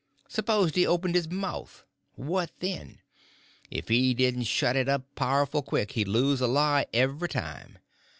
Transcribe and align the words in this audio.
S'pose 0.27 0.73
he 0.73 0.83
opened 0.87 1.13
his 1.13 1.29
mouth—what 1.29 2.49
then? 2.59 3.01
If 3.69 3.87
he 3.89 4.15
didn't 4.15 4.45
shut 4.45 4.75
it 4.75 4.89
up 4.89 5.03
powerful 5.13 5.61
quick 5.61 5.91
he'd 5.91 6.07
lose 6.07 6.41
a 6.41 6.47
lie 6.47 6.87
every 6.91 7.29
time. 7.29 7.77